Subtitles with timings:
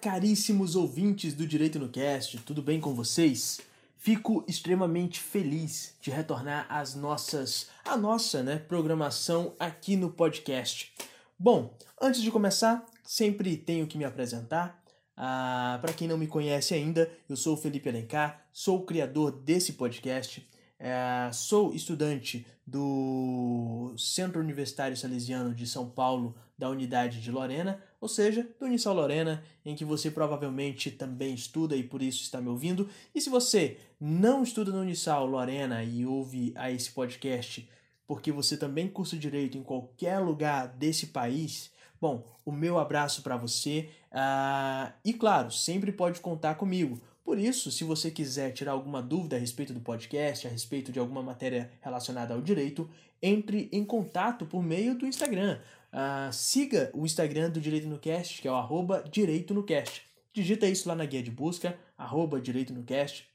[0.00, 3.60] caríssimos ouvintes do Direito no Cast, tudo bem com vocês?
[3.96, 10.92] Fico extremamente feliz de retornar às nossas, a nossa, né, programação aqui no podcast.
[11.36, 14.80] Bom, antes de começar, sempre tenho que me apresentar.
[15.16, 19.32] Ah, Para quem não me conhece ainda, eu sou o Felipe Alencar, sou o criador
[19.32, 20.48] desse podcast.
[20.78, 28.08] É, sou estudante do Centro Universitário Salesiano de São Paulo, da unidade de Lorena, ou
[28.08, 32.48] seja, do Unisal Lorena, em que você provavelmente também estuda e por isso está me
[32.48, 32.88] ouvindo.
[33.14, 37.68] E se você não estuda no Unisal Lorena e ouve a esse podcast
[38.08, 43.36] porque você também cursa direito em qualquer lugar desse país, bom, o meu abraço para
[43.36, 46.98] você uh, e claro, sempre pode contar comigo.
[47.22, 50.98] Por isso, se você quiser tirar alguma dúvida a respeito do podcast, a respeito de
[50.98, 52.88] alguma matéria relacionada ao direito,
[53.20, 55.58] entre em contato por meio do Instagram.
[55.92, 60.02] Uh, siga o Instagram do Direito no Cast, que é o arroba Direito no Cast.
[60.32, 63.28] Digita isso lá na guia de busca, arroba Direito no Cast.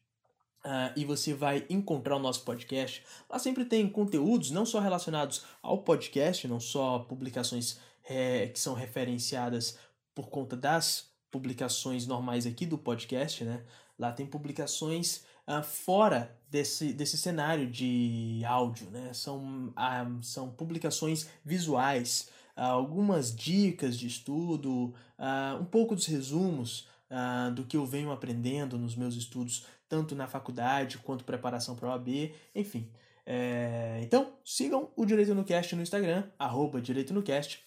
[0.65, 3.03] Uh, e você vai encontrar o nosso podcast.
[3.29, 8.73] Lá sempre tem conteúdos não só relacionados ao podcast, não só publicações é, que são
[8.73, 9.77] referenciadas
[10.15, 13.63] por conta das publicações normais aqui do podcast, né?
[13.97, 19.11] Lá tem publicações uh, fora desse, desse cenário de áudio, né?
[19.13, 24.93] São, uh, são publicações visuais, algumas dicas de estudo,
[25.59, 26.87] um pouco dos resumos
[27.55, 31.91] do que eu venho aprendendo nos meus estudos, tanto na faculdade quanto preparação para o
[31.91, 32.89] AB, enfim.
[33.25, 37.63] É, então, sigam o Direito no Cast no Instagram, arroba Direito no Cast.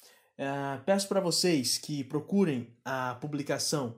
[0.84, 3.94] Peço para vocês que procurem a publicação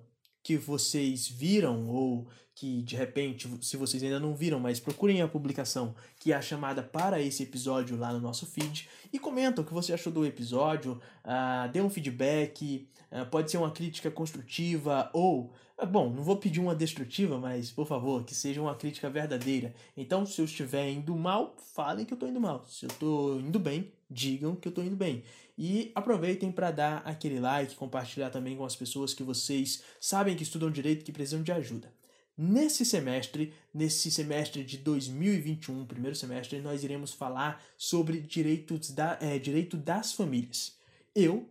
[0.48, 5.28] que vocês viram ou que de repente, se vocês ainda não viram, mas procurem a
[5.28, 9.66] publicação que é a chamada para esse episódio lá no nosso feed e comentam o
[9.66, 12.88] que você achou do episódio, uh, dê um feedback,
[13.30, 17.86] pode ser uma crítica construtiva ou, uh, bom, não vou pedir uma destrutiva, mas por
[17.86, 19.74] favor, que seja uma crítica verdadeira.
[19.96, 22.66] Então, se eu estiver indo mal, falem que eu estou indo mal.
[22.66, 25.22] Se eu estou indo bem, digam que eu estou indo bem.
[25.56, 30.42] E aproveitem para dar aquele like, compartilhar também com as pessoas que vocês sabem que
[30.42, 31.92] estudam direito que precisam de ajuda.
[32.40, 39.40] Nesse semestre, nesse semestre de 2021, primeiro semestre, nós iremos falar sobre direitos da, é,
[39.40, 40.76] direito das famílias.
[41.12, 41.48] Eu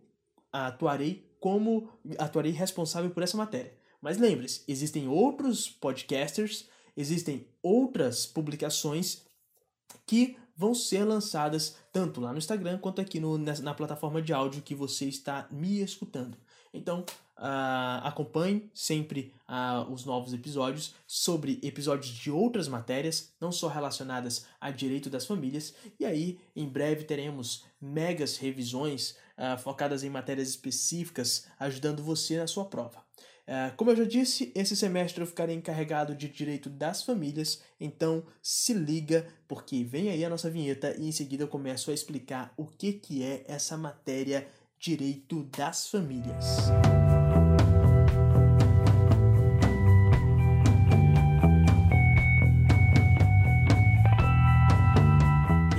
[0.50, 1.88] atuarei como
[2.18, 3.72] atuarei responsável por essa matéria.
[4.00, 9.22] Mas lembre-se, existem outros podcasters, existem outras publicações
[10.06, 14.32] que vão ser lançadas tanto lá no Instagram quanto aqui no, na, na plataforma de
[14.32, 16.36] áudio que você está me escutando.
[16.74, 17.00] Então,
[17.38, 24.46] uh, acompanhe sempre uh, os novos episódios sobre episódios de outras matérias, não só relacionadas
[24.60, 25.74] a direito das famílias.
[25.98, 32.46] E aí, em breve, teremos megas revisões uh, focadas em matérias específicas, ajudando você na
[32.46, 33.06] sua prova.
[33.50, 38.22] É, como eu já disse, esse semestre eu ficarei encarregado de direito das famílias, então
[38.42, 42.52] se liga, porque vem aí a nossa vinheta e em seguida eu começo a explicar
[42.58, 44.46] o que, que é essa matéria
[44.78, 46.58] direito das famílias.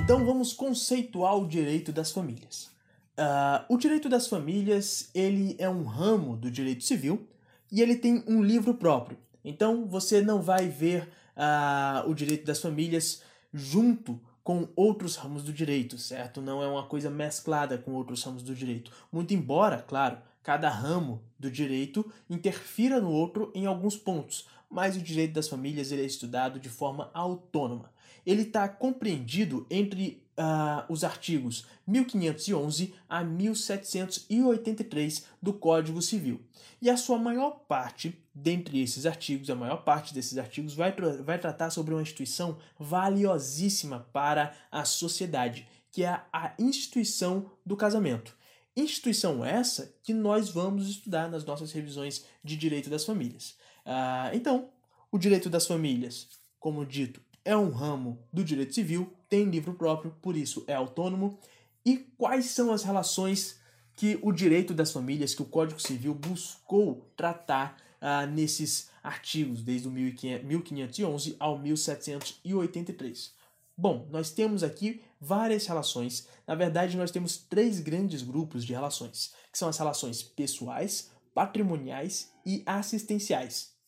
[0.02, 2.79] Então vamos conceituar o direito das famílias.
[3.20, 7.28] Uh, o direito das famílias ele é um ramo do direito civil
[7.70, 9.18] e ele tem um livro próprio.
[9.44, 13.22] Então você não vai ver uh, o direito das famílias
[13.54, 16.42] junto com outros ramos do direito, certo?
[16.42, 18.90] Não é uma coisa mesclada com outros ramos do direito.
[19.12, 25.02] Muito embora, claro, cada ramo do direito interfira no outro em alguns pontos, mas o
[25.02, 27.92] direito das famílias ele é estudado de forma autônoma.
[28.26, 36.42] Ele está compreendido entre uh, os artigos 1511 a 1783 do Código Civil.
[36.82, 41.38] E a sua maior parte, dentre esses artigos, a maior parte desses artigos vai, vai
[41.38, 48.38] tratar sobre uma instituição valiosíssima para a sociedade, que é a instituição do casamento.
[48.78, 53.58] Instituição essa que nós vamos estudar nas nossas revisões de direito das famílias.
[53.86, 54.70] Uh, então,
[55.12, 56.30] o direito das famílias,
[56.60, 61.40] como dito, é um ramo do direito civil, tem livro próprio, por isso é autônomo.
[61.84, 63.60] E quais são as relações
[63.96, 69.88] que o direito das famílias, que o Código Civil buscou tratar uh, nesses artigos, desde
[69.88, 73.34] o 1511 ao 1783?
[73.76, 76.28] Bom, nós temos aqui várias relações.
[76.46, 82.32] Na verdade, nós temos três grandes grupos de relações, que são as relações pessoais, patrimoniais
[82.46, 83.79] e assistenciais.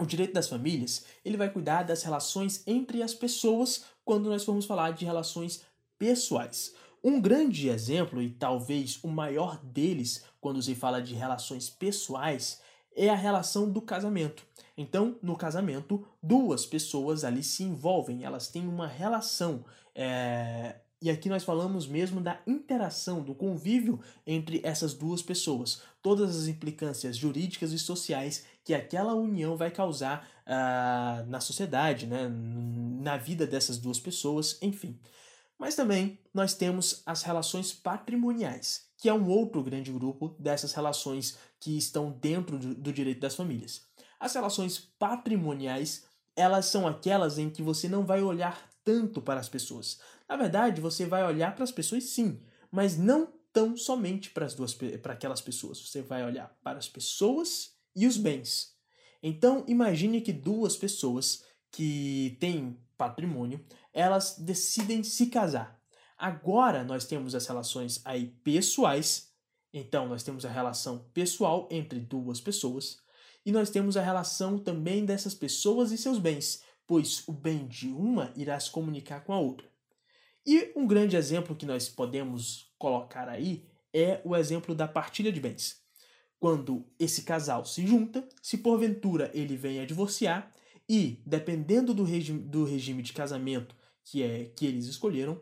[0.00, 4.64] O direito das famílias, ele vai cuidar das relações entre as pessoas quando nós formos
[4.64, 5.62] falar de relações
[5.98, 6.74] pessoais.
[7.02, 12.60] Um grande exemplo, e talvez o maior deles, quando se fala de relações pessoais,
[12.94, 14.44] é a relação do casamento.
[14.76, 19.64] Então, no casamento, duas pessoas ali se envolvem, elas têm uma relação.
[19.94, 20.76] É...
[21.00, 25.82] E aqui nós falamos mesmo da interação, do convívio entre essas duas pessoas.
[26.02, 32.28] Todas as implicâncias jurídicas e sociais que aquela união vai causar uh, na sociedade, né?
[32.28, 35.00] na vida dessas duas pessoas, enfim.
[35.58, 41.38] Mas também nós temos as relações patrimoniais, que é um outro grande grupo dessas relações
[41.58, 43.86] que estão dentro do direito das famílias.
[44.20, 46.04] As relações patrimoniais,
[46.36, 49.98] elas são aquelas em que você não vai olhar tanto para as pessoas.
[50.28, 52.38] Na verdade, você vai olhar para as pessoas sim,
[52.70, 55.80] mas não tão somente para as duas para aquelas pessoas.
[55.80, 58.74] Você vai olhar para as pessoas e os bens.
[59.22, 65.78] Então, imagine que duas pessoas que têm patrimônio, elas decidem se casar.
[66.18, 69.28] Agora nós temos as relações aí pessoais.
[69.72, 72.98] Então nós temos a relação pessoal entre duas pessoas
[73.46, 77.88] e nós temos a relação também dessas pessoas e seus bens, pois o bem de
[77.88, 79.70] uma irá se comunicar com a outra.
[80.44, 85.40] E um grande exemplo que nós podemos colocar aí é o exemplo da partilha de
[85.40, 85.87] bens.
[86.38, 90.52] Quando esse casal se junta, se porventura ele vem a divorciar,
[90.88, 95.38] e, dependendo do regime, do regime de casamento que é que eles escolheram,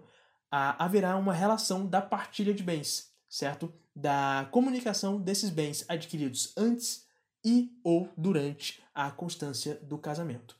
[0.50, 3.72] a, haverá uma relação da partilha de bens, certo?
[3.94, 7.06] Da comunicação desses bens adquiridos antes
[7.44, 10.56] e ou durante a constância do casamento.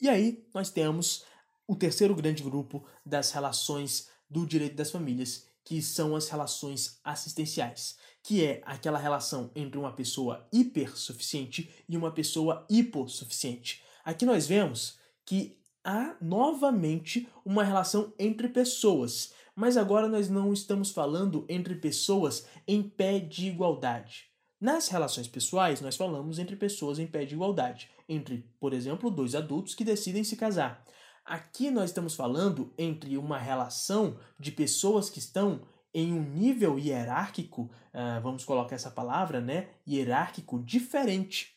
[0.00, 1.24] E aí nós temos
[1.66, 7.98] o terceiro grande grupo das relações do direito das famílias, que são as relações assistenciais,
[8.22, 13.82] que é aquela relação entre uma pessoa hipersuficiente e uma pessoa hipossuficiente.
[14.02, 20.90] Aqui nós vemos que há novamente uma relação entre pessoas, mas agora nós não estamos
[20.90, 24.24] falando entre pessoas em pé de igualdade.
[24.58, 29.34] Nas relações pessoais, nós falamos entre pessoas em pé de igualdade, entre, por exemplo, dois
[29.34, 30.82] adultos que decidem se casar.
[31.28, 35.60] Aqui nós estamos falando entre uma relação de pessoas que estão
[35.92, 39.68] em um nível hierárquico, uh, vamos colocar essa palavra, né?
[39.86, 41.54] Hierárquico diferente.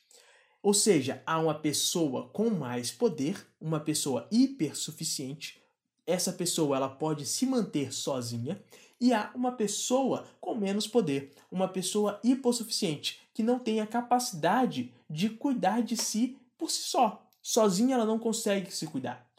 [0.62, 5.62] Ou seja, há uma pessoa com mais poder, uma pessoa hipersuficiente.
[6.06, 8.62] Essa pessoa ela pode se manter sozinha
[9.00, 14.94] e há uma pessoa com menos poder, uma pessoa hipossuficiente, que não tem a capacidade
[15.09, 17.25] de cuidar de si por si só.
[17.41, 19.31] Sozinha ela não consegue se cuidar.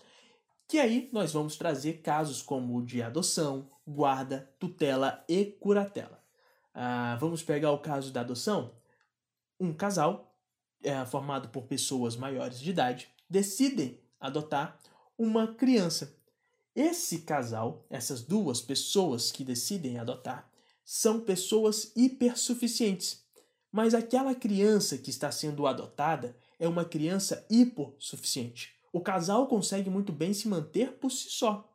[0.69, 6.23] Que aí nós vamos trazer casos como o de adoção, guarda, tutela e curatela.
[6.75, 8.75] Ah, vamos pegar o caso da adoção?
[9.61, 10.33] Um casal
[10.83, 14.79] é, formado por pessoas maiores de idade, decidem adotar
[15.17, 16.17] uma criança.
[16.75, 20.51] Esse casal, essas duas pessoas que decidem adotar,
[20.85, 23.23] são pessoas hipersuficientes.
[23.71, 28.75] Mas aquela criança que está sendo adotada é uma criança hipossuficiente.
[28.93, 31.69] O casal consegue muito bem se manter por si só.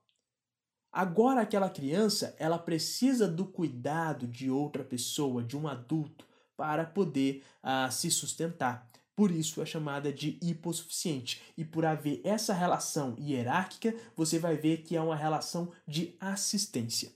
[0.91, 6.25] Agora aquela criança, ela precisa do cuidado de outra pessoa, de um adulto,
[6.55, 8.89] para poder uh, se sustentar.
[9.15, 11.41] Por isso é chamada de hipossuficiente.
[11.57, 17.11] E por haver essa relação hierárquica, você vai ver que é uma relação de assistência.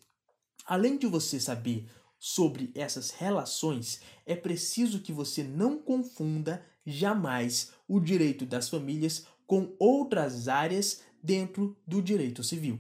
[0.65, 1.87] Além de você saber
[2.19, 9.75] sobre essas relações, é preciso que você não confunda jamais o direito das famílias com
[9.77, 12.79] outras áreas dentro do direito civil,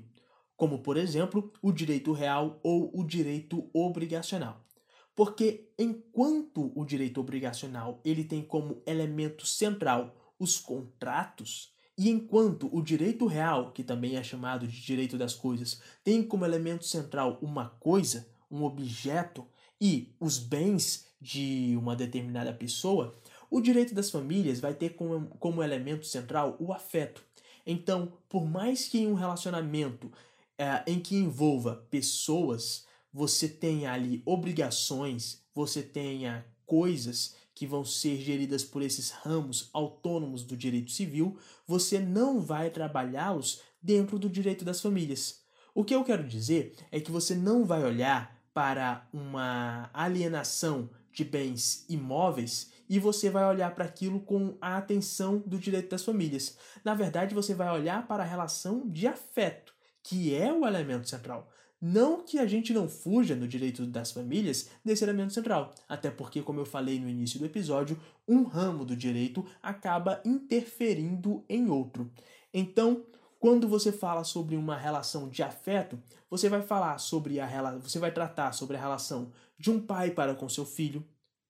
[0.55, 4.65] como por exemplo o direito real ou o direito obrigacional.
[5.13, 12.81] Porque enquanto o direito obrigacional ele tem como elemento central os contratos, e enquanto o
[12.81, 17.67] direito real, que também é chamado de direito das coisas, tem como elemento central uma
[17.81, 19.45] coisa, um objeto
[19.79, 23.19] e os bens de uma determinada pessoa,
[23.51, 27.21] o direito das famílias vai ter como, como elemento central o afeto.
[27.67, 30.09] Então, por mais que em um relacionamento
[30.57, 38.21] é, em que envolva pessoas, você tenha ali obrigações, você tenha coisas que vão ser
[38.21, 44.63] geridas por esses ramos autônomos do direito civil, você não vai trabalhá-los dentro do direito
[44.63, 45.41] das famílias.
[45.75, 51.23] O que eu quero dizer é que você não vai olhar para uma alienação de
[51.23, 56.57] bens imóveis e você vai olhar para aquilo com a atenção do direito das famílias.
[56.83, 61.49] Na verdade, você vai olhar para a relação de afeto, que é o elemento central.
[61.81, 66.41] Não que a gente não fuja no direito das famílias desse elemento central, até porque,
[66.41, 72.11] como eu falei no início do episódio, um ramo do direito acaba interferindo em outro.
[72.53, 73.03] Então,
[73.41, 78.11] quando você fala sobre uma relação de afeto, você vai falar sobre a você vai
[78.11, 81.03] tratar sobre a relação de um pai para com seu filho,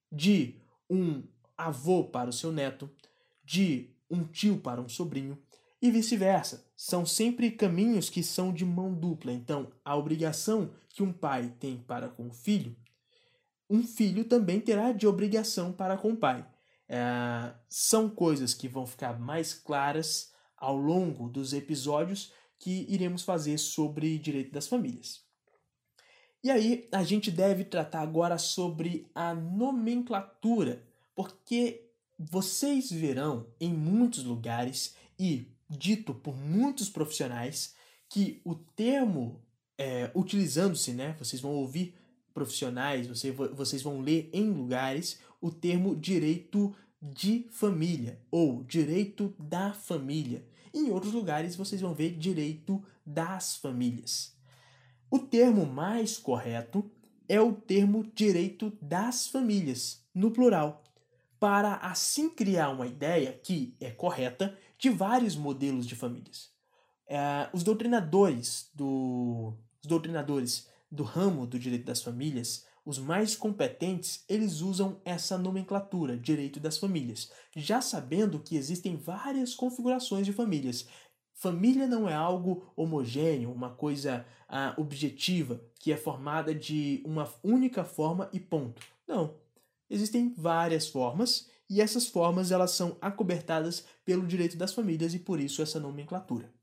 [0.09, 0.55] de
[0.89, 1.21] um
[1.57, 2.89] avô para o seu neto,
[3.43, 5.37] de um tio para um sobrinho
[5.81, 6.65] e vice-versa.
[6.77, 9.33] São sempre caminhos que são de mão dupla.
[9.33, 12.73] Então, a obrigação que um pai tem para com o filho,
[13.69, 16.47] um filho também terá de obrigação para com o pai.
[16.87, 20.30] É, são coisas que vão ficar mais claras
[20.61, 25.21] ao longo dos episódios que iremos fazer sobre direito das famílias.
[26.43, 30.83] E aí, a gente deve tratar agora sobre a nomenclatura,
[31.15, 37.75] porque vocês verão em muitos lugares e dito por muitos profissionais
[38.07, 39.41] que o termo
[39.77, 41.15] é, utilizando-se, né?
[41.17, 41.95] Vocês vão ouvir
[42.33, 49.73] profissionais, você, vocês vão ler em lugares o termo direito de família ou direito da
[49.73, 50.45] família.
[50.73, 54.35] Em outros lugares vocês vão ver direito das famílias.
[55.09, 56.89] O termo mais correto
[57.27, 60.83] é o termo direito das famílias, no plural,
[61.39, 66.49] para assim criar uma ideia que é correta de vários modelos de famílias.
[67.07, 74.23] É, os doutrinadores do os doutrinadores do ramo do direito das famílias, os mais competentes,
[74.27, 80.87] eles usam essa nomenclatura, direito das famílias, já sabendo que existem várias configurações de famílias.
[81.33, 87.83] Família não é algo homogêneo, uma coisa ah, objetiva, que é formada de uma única
[87.83, 88.81] forma e ponto.
[89.07, 89.35] Não.
[89.89, 95.39] Existem várias formas e essas formas elas são acobertadas pelo direito das famílias e por
[95.39, 96.53] isso essa nomenclatura.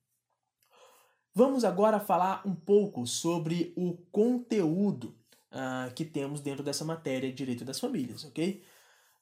[1.35, 5.18] Vamos agora falar um pouco sobre o conteúdo
[5.52, 8.62] uh, que temos dentro dessa matéria direito das famílias, ok?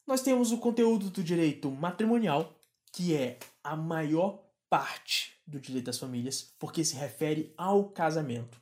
[0.05, 2.57] Nós temos o conteúdo do direito matrimonial,
[2.91, 8.59] que é a maior parte do direito das famílias, porque se refere ao casamento.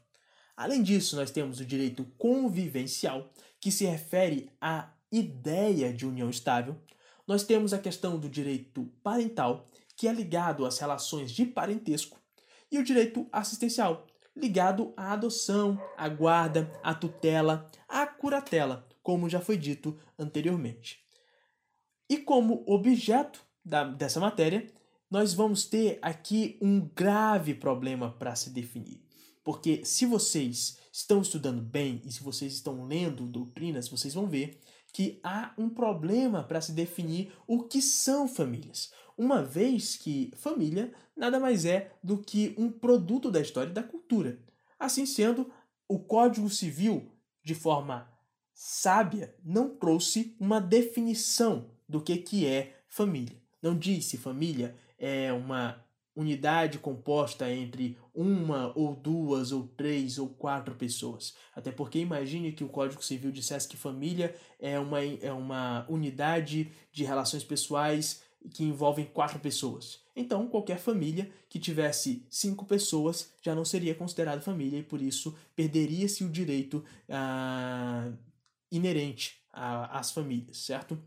[0.57, 6.75] Além disso, nós temos o direito convivencial, que se refere à ideia de união estável.
[7.27, 12.19] Nós temos a questão do direito parental, que é ligado às relações de parentesco,
[12.71, 14.05] e o direito assistencial,
[14.35, 20.99] ligado à adoção, à guarda, à tutela, à curatela, como já foi dito anteriormente.
[22.09, 24.67] E como objeto da, dessa matéria,
[25.09, 29.03] nós vamos ter aqui um grave problema para se definir.
[29.43, 34.59] Porque se vocês estão estudando bem e se vocês estão lendo doutrinas, vocês vão ver
[34.91, 40.93] que há um problema para se definir o que são famílias, uma vez que família
[41.15, 44.39] nada mais é do que um produto da história e da cultura.
[44.77, 45.51] Assim sendo,
[45.87, 47.11] o Código Civil,
[47.43, 48.09] de forma
[48.53, 53.41] sábia, não trouxe uma definição do que, que é família.
[53.61, 55.83] Não disse família é uma
[56.15, 61.35] unidade composta entre uma ou duas ou três ou quatro pessoas.
[61.53, 66.71] Até porque imagine que o Código Civil dissesse que família é uma, é uma unidade
[66.91, 68.23] de relações pessoais
[68.53, 69.99] que envolvem quatro pessoas.
[70.15, 75.35] Então, qualquer família que tivesse cinco pessoas já não seria considerada família e por isso
[75.55, 78.11] perderia-se o direito ah,
[78.71, 80.97] inerente às famílias, certo?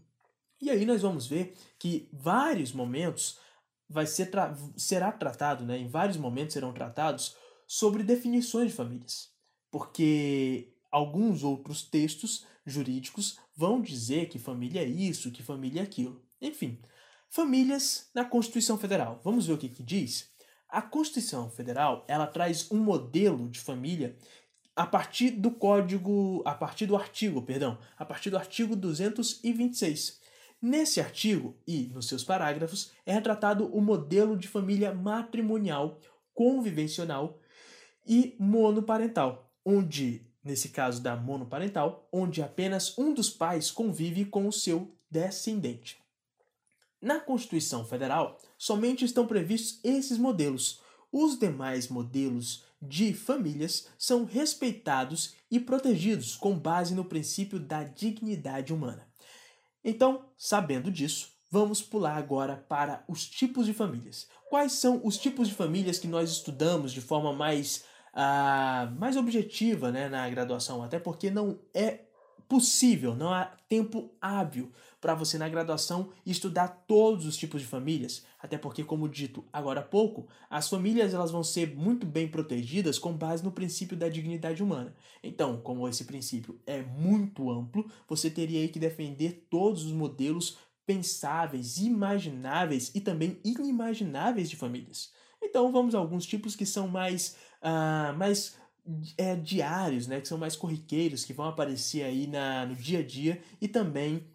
[0.60, 3.38] E aí nós vamos ver que vários momentos
[3.88, 9.30] vai ser tra será tratado, né, em vários momentos serão tratados sobre definições de famílias,
[9.70, 16.22] porque alguns outros textos jurídicos vão dizer que família é isso, que família é aquilo.
[16.40, 16.78] Enfim,
[17.28, 19.20] famílias na Constituição Federal.
[19.24, 20.30] Vamos ver o que, que diz?
[20.68, 24.16] A Constituição Federal ela traz um modelo de família
[24.76, 30.20] a partir do código, a partir do artigo, perdão, a partir do artigo 226.
[30.60, 36.00] Nesse artigo e nos seus parágrafos é retratado o modelo de família matrimonial,
[36.34, 37.40] convivencional
[38.06, 44.52] e monoparental, onde, nesse caso da monoparental, onde apenas um dos pais convive com o
[44.52, 45.96] seu descendente.
[47.00, 50.80] Na Constituição Federal, somente estão previstos esses modelos.
[51.12, 58.72] Os demais modelos de famílias são respeitados e protegidos com base no princípio da dignidade
[58.72, 59.06] humana.
[59.84, 64.28] Então, sabendo disso, vamos pular agora para os tipos de famílias.
[64.50, 69.90] Quais são os tipos de famílias que nós estudamos de forma mais, uh, mais objetiva
[69.90, 70.82] né, na graduação?
[70.82, 72.00] Até porque não é
[72.48, 78.24] possível, não há tempo hábil para você na graduação estudar todos os tipos de famílias,
[78.38, 82.98] até porque como dito agora há pouco, as famílias elas vão ser muito bem protegidas
[82.98, 84.94] com base no princípio da dignidade humana.
[85.22, 91.76] Então, como esse princípio é muito amplo, você teria que defender todos os modelos pensáveis,
[91.76, 95.12] imagináveis e também inimagináveis de famílias.
[95.42, 98.56] Então, vamos a alguns tipos que são mais, uh, mais
[99.16, 103.02] é, diários, né, que são mais corriqueiros, que vão aparecer aí na, no dia a
[103.04, 104.26] dia e também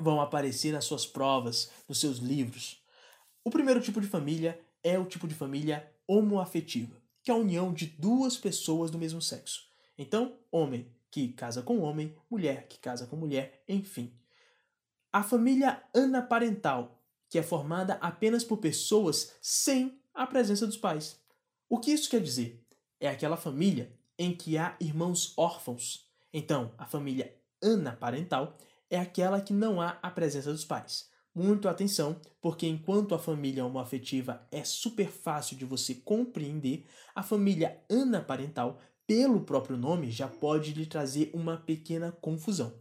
[0.00, 2.82] vão aparecer nas suas provas, nos seus livros.
[3.44, 7.72] O primeiro tipo de família é o tipo de família homoafetiva, que é a união
[7.72, 9.68] de duas pessoas do mesmo sexo.
[9.96, 14.12] Então, homem que casa com homem, mulher que casa com mulher, enfim.
[15.12, 21.20] A família anaparental, que é formada apenas por pessoas sem a presença dos pais.
[21.68, 22.64] O que isso quer dizer?
[22.98, 26.08] É aquela família em que há irmãos órfãos.
[26.32, 28.56] Então, a família anaparental
[28.92, 31.08] é aquela que não há a presença dos pais.
[31.34, 36.84] Muito atenção, porque enquanto a família homoafetiva é super fácil de você compreender,
[37.14, 42.74] a família anaparental, pelo próprio nome, já pode lhe trazer uma pequena confusão.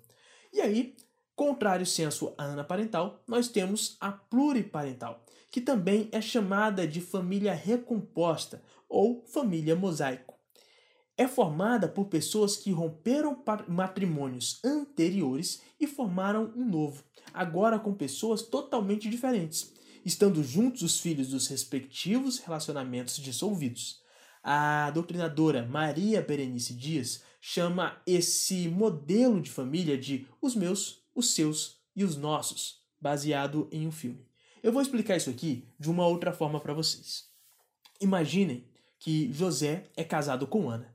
[0.51, 0.97] E aí,
[1.33, 8.61] contrário senso à anaparental, nós temos a pluriparental, que também é chamada de família recomposta
[8.89, 10.30] ou família mosaico
[11.17, 17.03] é formada por pessoas que romperam matrimônios anteriores e formaram um novo,
[17.33, 19.73] agora com pessoas totalmente diferentes,
[20.05, 24.01] estando juntos os filhos dos respectivos relacionamentos dissolvidos.
[24.43, 31.79] A doutrinadora Maria Berenice Dias chama esse modelo de família de os meus, os seus
[31.95, 34.25] e os nossos, baseado em um filme.
[34.63, 37.29] Eu vou explicar isso aqui de uma outra forma para vocês.
[37.99, 38.65] Imaginem
[38.99, 40.91] que José é casado com Ana.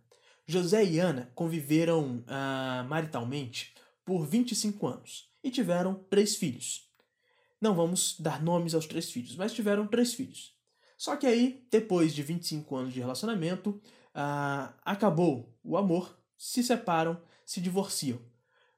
[0.47, 3.75] José e Ana conviveram uh, maritalmente
[4.05, 6.89] por 25 anos e tiveram três filhos.
[7.61, 10.55] Não vamos dar nomes aos três filhos, mas tiveram três filhos.
[10.97, 17.21] Só que aí, depois de 25 anos de relacionamento, uh, acabou o amor, se separam,
[17.45, 18.21] se divorciam.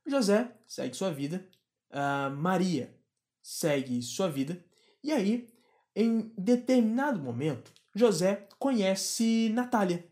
[0.06, 1.46] José segue sua vida,
[1.90, 2.94] uh, Maria
[3.42, 4.64] segue sua vida,
[5.02, 5.48] e aí,
[5.94, 10.04] em determinado momento, José conhece Natália,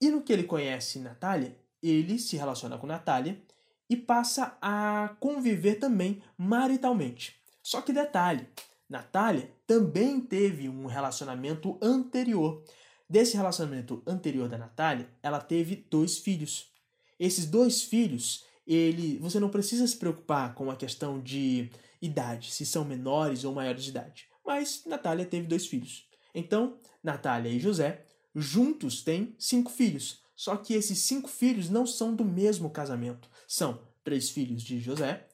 [0.00, 3.40] e no que ele conhece Natália, ele se relaciona com Natália
[3.88, 7.36] e passa a conviver também maritalmente.
[7.62, 8.46] Só que detalhe,
[8.88, 12.62] Natália também teve um relacionamento anterior.
[13.08, 16.70] Desse relacionamento anterior da Natália, ela teve dois filhos.
[17.18, 21.70] Esses dois filhos, ele, você não precisa se preocupar com a questão de
[22.00, 24.28] idade, se são menores ou maiores de idade.
[24.44, 26.06] Mas Natália teve dois filhos.
[26.34, 28.04] Então, Natália e José
[28.38, 30.22] juntos têm cinco filhos.
[30.34, 33.28] Só que esses cinco filhos não são do mesmo casamento.
[33.46, 35.26] São três filhos de José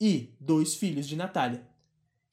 [0.00, 1.66] e dois filhos de Natália.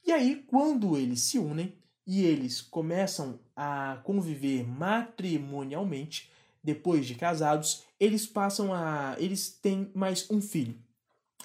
[0.05, 1.73] E aí, quando eles se unem
[2.05, 6.29] e eles começam a conviver matrimonialmente,
[6.63, 9.15] depois de casados, eles passam a.
[9.17, 10.77] eles têm mais um filho.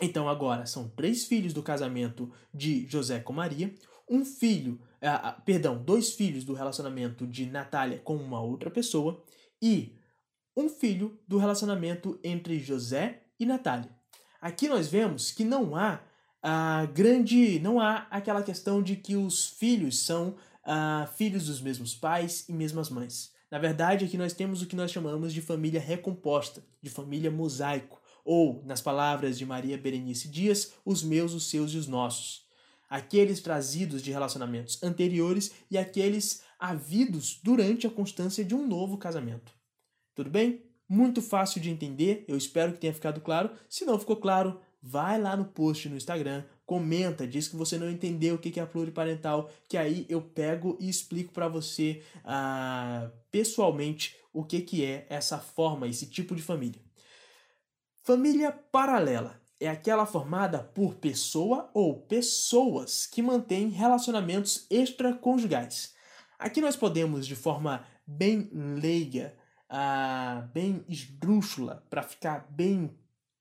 [0.01, 3.73] Então agora são três filhos do casamento de José com Maria,
[4.11, 9.25] um filho uh, perdão, dois filhos do relacionamento de Natália com uma outra pessoa
[9.63, 9.97] e
[10.57, 13.91] um filho do relacionamento entre José e Natália.
[14.41, 16.01] Aqui nós vemos que não há
[16.43, 20.37] a grande, não há aquela questão de que os filhos são
[21.17, 23.33] filhos dos mesmos pais e mesmas mães.
[23.51, 28.01] Na verdade, aqui nós temos o que nós chamamos de família recomposta, de família mosaico,
[28.25, 32.45] ou, nas palavras de Maria Berenice Dias, os meus, os seus e os nossos
[32.89, 39.53] aqueles trazidos de relacionamentos anteriores e aqueles havidos durante a constância de um novo casamento.
[40.15, 40.63] Tudo bem?
[40.89, 43.51] Muito fácil de entender, eu espero que tenha ficado claro.
[43.69, 47.91] Se não ficou claro, vai lá no post no Instagram, comenta, diz que você não
[47.91, 53.11] entendeu o que é a pluriparental, que aí eu pego e explico para você uh,
[53.31, 56.81] pessoalmente o que, que é essa forma, esse tipo de família.
[58.07, 65.95] Família paralela é aquela formada por pessoa ou pessoas que mantêm relacionamentos extraconjugais.
[66.39, 69.35] Aqui nós podemos, de forma bem leiga,
[69.71, 72.95] uh, bem esdrúxula, para ficar bem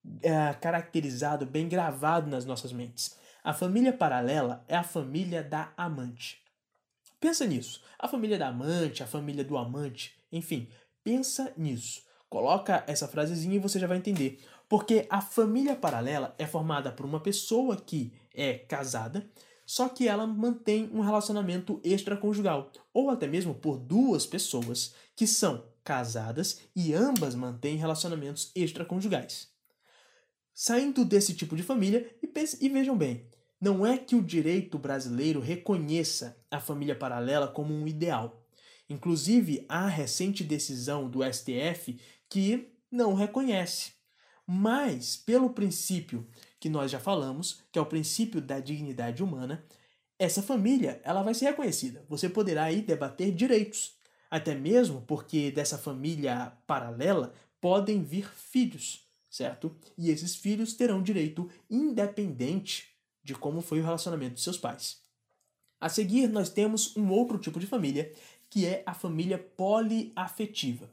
[0.05, 3.17] uh, caracterizado, bem gravado nas nossas mentes.
[3.43, 6.41] A família paralela é a família da amante.
[7.19, 7.83] Pensa nisso.
[7.99, 10.69] A família da amante, a família do amante, enfim,
[11.03, 12.12] pensa nisso.
[12.33, 14.39] Coloca essa frasezinha e você já vai entender.
[14.67, 19.29] Porque a família paralela é formada por uma pessoa que é casada,
[19.67, 25.63] só que ela mantém um relacionamento extraconjugal, ou até mesmo por duas pessoas que são
[25.83, 29.49] casadas e ambas mantêm relacionamentos extraconjugais.
[30.55, 33.27] Saindo desse tipo de família, e, pense, e vejam bem,
[33.61, 38.43] não é que o direito brasileiro reconheça a família paralela como um ideal.
[38.89, 41.99] Inclusive, há recente decisão do STF
[42.33, 43.93] que não reconhece
[44.45, 46.27] mas pelo princípio
[46.59, 49.63] que nós já falamos, que é o princípio da dignidade humana,
[50.19, 52.05] essa família ela vai ser reconhecida.
[52.09, 53.95] Você poderá aí debater direitos,
[54.29, 59.75] até mesmo porque dessa família paralela podem vir filhos, certo?
[59.97, 62.89] E esses filhos terão direito independente
[63.23, 65.01] de como foi o relacionamento de seus pais.
[65.79, 68.11] A seguir, nós temos um outro tipo de família,
[68.49, 70.89] que é a família poliafetiva.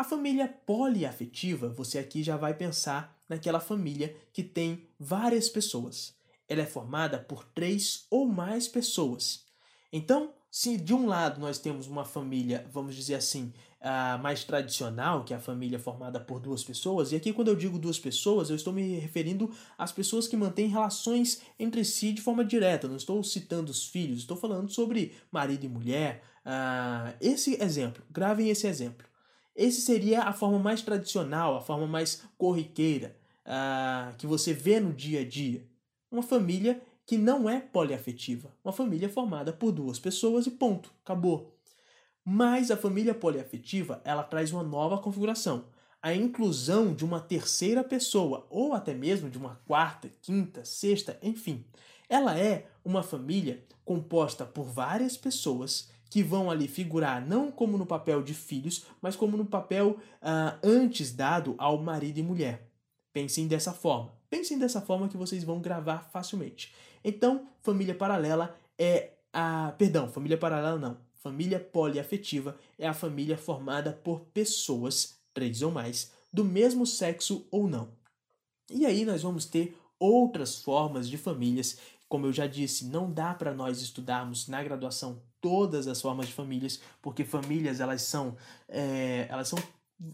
[0.00, 6.14] A família poliafetiva, você aqui já vai pensar naquela família que tem várias pessoas.
[6.48, 9.44] Ela é formada por três ou mais pessoas.
[9.92, 15.22] Então, se de um lado nós temos uma família, vamos dizer assim, uh, mais tradicional,
[15.22, 18.48] que é a família formada por duas pessoas, e aqui quando eu digo duas pessoas,
[18.48, 22.96] eu estou me referindo às pessoas que mantêm relações entre si de forma direta, não
[22.96, 26.24] estou citando os filhos, estou falando sobre marido e mulher.
[26.42, 29.09] Uh, esse exemplo, gravem esse exemplo.
[29.60, 34.90] Esse seria a forma mais tradicional, a forma mais corriqueira uh, que você vê no
[34.90, 35.68] dia a dia.
[36.10, 38.50] Uma família que não é poliafetiva.
[38.64, 41.54] Uma família formada por duas pessoas e ponto, acabou.
[42.24, 45.66] Mas a família poliafetiva, ela traz uma nova configuração,
[46.00, 51.66] a inclusão de uma terceira pessoa ou até mesmo de uma quarta, quinta, sexta, enfim.
[52.08, 57.86] Ela é uma família composta por várias pessoas que vão ali figurar não como no
[57.86, 62.68] papel de filhos, mas como no papel uh, antes dado ao marido e mulher.
[63.12, 64.12] Pensem dessa forma.
[64.28, 66.74] Pensem dessa forma que vocês vão gravar facilmente.
[67.02, 69.72] Então, família paralela é a.
[69.78, 70.98] Perdão, família paralela não.
[71.16, 77.68] Família poliafetiva é a família formada por pessoas, três ou mais, do mesmo sexo ou
[77.68, 77.88] não.
[78.70, 81.78] E aí nós vamos ter outras formas de famílias.
[82.10, 86.34] Como eu já disse, não dá para nós estudarmos na graduação todas as formas de
[86.34, 88.36] famílias, porque famílias elas são,
[88.68, 89.58] é, elas são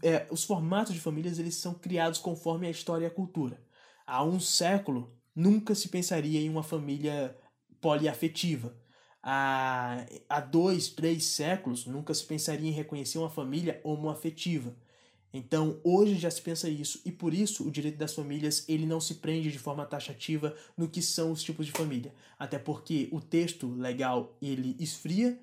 [0.03, 3.59] é, os formatos de famílias eles são criados conforme a história e a cultura.
[4.05, 7.35] Há um século, nunca se pensaria em uma família
[7.81, 8.77] poliafetiva.
[9.23, 14.75] Há, há dois, três séculos, nunca se pensaria em reconhecer uma família homoafetiva.
[15.37, 18.99] Então, hoje já se pensa isso, e por isso o direito das famílias ele não
[18.99, 22.11] se prende de forma taxativa no que são os tipos de família.
[22.39, 25.39] Até porque o texto legal ele esfria,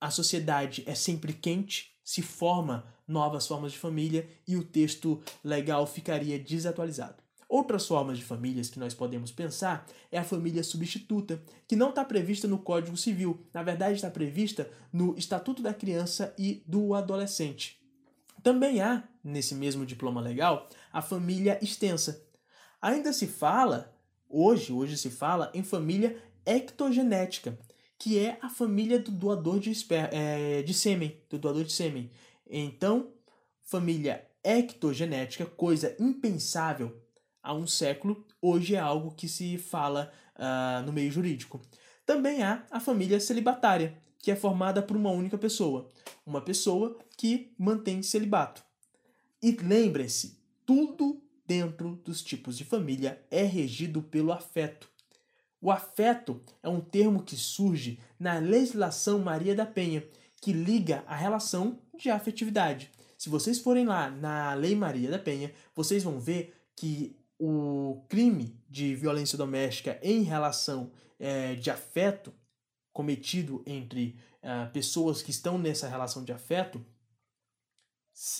[0.00, 5.86] a sociedade é sempre quente, se forma novas formas de família e o texto legal
[5.86, 7.16] ficaria desatualizado.
[7.48, 12.04] Outras formas de famílias que nós podemos pensar é a família substituta, que não está
[12.04, 17.83] prevista no Código Civil, na verdade está prevista no Estatuto da Criança e do Adolescente.
[18.44, 22.22] Também há, nesse mesmo diploma legal, a família extensa.
[22.80, 23.96] Ainda se fala,
[24.28, 27.58] hoje, hoje se fala em família ectogenética,
[27.98, 29.72] que é a família do doador de,
[30.12, 32.10] é, de sêmen, do doador de sêmen.
[32.46, 33.14] Então,
[33.62, 37.00] família ectogenética, coisa impensável
[37.42, 41.62] há um século, hoje é algo que se fala uh, no meio jurídico.
[42.04, 45.88] Também há a família celibatária, que é formada por uma única pessoa,
[46.26, 48.64] uma pessoa que mantém celibato.
[49.42, 54.88] E lembrem-se, tudo dentro dos tipos de família é regido pelo afeto.
[55.60, 60.06] O afeto é um termo que surge na legislação Maria da Penha,
[60.40, 62.90] que liga a relação de afetividade.
[63.16, 68.58] Se vocês forem lá na Lei Maria da Penha, vocês vão ver que o crime
[68.68, 72.32] de violência doméstica em relação é, de afeto
[72.92, 76.84] cometido entre uh, pessoas que estão nessa relação de afeto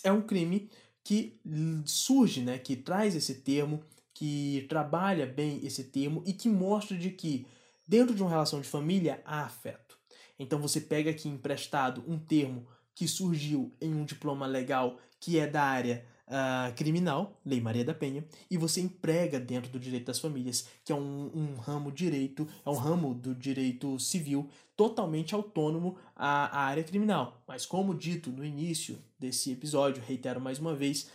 [0.03, 0.71] é um crime
[1.03, 1.41] que
[1.85, 3.83] surge, né, que traz esse termo,
[4.13, 7.47] que trabalha bem esse termo e que mostra de que
[7.87, 9.99] dentro de uma relação de família há afeto.
[10.39, 15.47] Então você pega aqui emprestado um termo que surgiu em um diploma legal que é
[15.47, 20.19] da área uh, criminal, Lei Maria da Penha, e você emprega dentro do direito das
[20.19, 25.97] famílias, que é um, um ramo direito, é um ramo do direito civil totalmente autônomo
[26.15, 27.43] à, à área criminal.
[27.47, 31.11] Mas como dito no início desse episódio, reitero mais uma vez,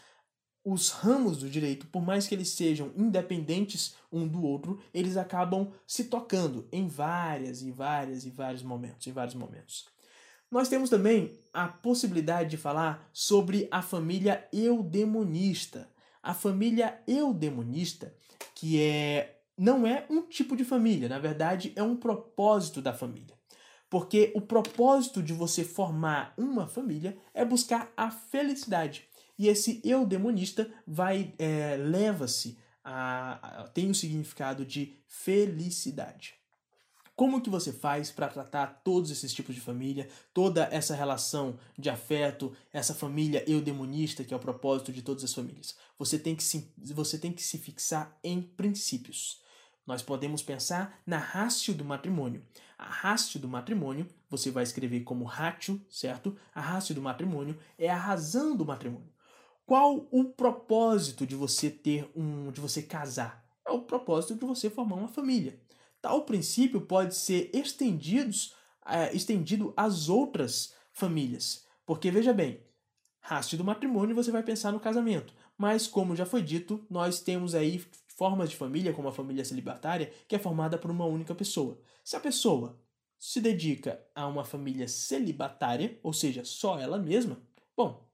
[0.63, 5.71] os ramos do direito, por mais que eles sejam independentes um do outro, eles acabam
[5.87, 9.87] se tocando em várias e várias e vários momentos, em vários momentos.
[10.51, 15.87] Nós temos também a possibilidade de falar sobre a família eudemonista.
[16.23, 18.13] A família eudemonista,
[18.55, 23.37] que é não é um tipo de família, na verdade é um propósito da família.
[23.89, 29.07] Porque o propósito de você formar uma família é buscar a felicidade.
[29.37, 36.38] E esse eudemonista vai é, leva-se a, a tem o significado de felicidade.
[37.19, 41.89] Como que você faz para tratar todos esses tipos de família, toda essa relação de
[41.89, 45.75] afeto, essa família eudemonista que é o propósito de todas as famílias?
[45.97, 49.41] Você tem que se, você tem que se fixar em princípios.
[49.85, 52.41] Nós podemos pensar na rácio do matrimônio.
[52.77, 56.37] A rácio do matrimônio, você vai escrever como ratio, certo?
[56.55, 59.11] A rácio do matrimônio é a razão do matrimônio.
[59.65, 63.49] Qual o propósito de você ter um, de você casar?
[63.69, 65.59] é o propósito de você formar uma família.
[66.01, 71.65] Tal princípio pode ser estendidos, é, estendido às outras famílias.
[71.85, 72.63] Porque, veja bem,
[73.19, 75.33] raste do matrimônio você vai pensar no casamento.
[75.57, 80.11] Mas, como já foi dito, nós temos aí formas de família, como a família celibatária,
[80.27, 81.79] que é formada por uma única pessoa.
[82.03, 82.79] Se a pessoa
[83.17, 87.37] se dedica a uma família celibatária, ou seja, só ela mesma,
[87.75, 88.09] bom,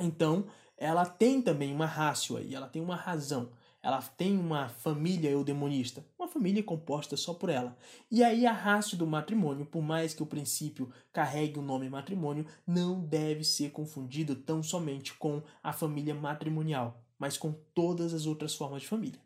[0.00, 5.30] então ela tem também uma rácio aí, ela tem uma razão, ela tem uma família
[5.30, 7.76] eudemonista, uma família composta só por ela.
[8.10, 12.46] E aí a rácio do matrimônio, por mais que o princípio carregue o nome matrimônio,
[12.66, 18.54] não deve ser confundido tão somente com a família matrimonial, mas com todas as outras
[18.54, 19.20] formas de família.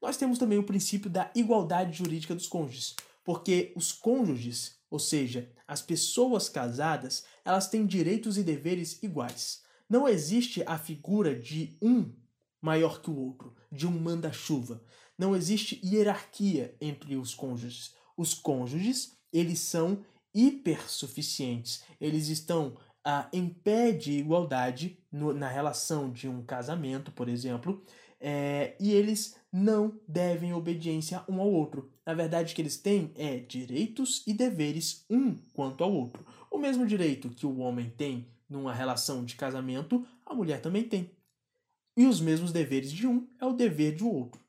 [0.00, 5.52] Nós temos também o princípio da igualdade jurídica dos cônjuges, porque os cônjuges, ou seja,
[5.68, 9.62] as pessoas casadas, elas têm direitos e deveres iguais.
[9.88, 12.10] Não existe a figura de um
[12.60, 14.82] maior que o outro, de um manda-chuva.
[15.20, 17.94] Não existe hierarquia entre os cônjuges.
[18.16, 20.02] Os cônjuges, eles são
[20.34, 21.84] hipersuficientes.
[22.00, 27.84] Eles estão ah, em pé de igualdade no, na relação de um casamento, por exemplo,
[28.18, 31.92] é, e eles não devem obediência um ao outro.
[32.06, 36.24] Na verdade, o que eles têm é direitos e deveres um quanto ao outro.
[36.50, 41.10] O mesmo direito que o homem tem numa relação de casamento, a mulher também tem.
[41.94, 44.40] E os mesmos deveres de um é o dever do outro.